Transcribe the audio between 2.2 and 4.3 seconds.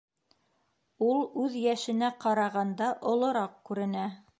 ҡарағанда олораҡ күренә.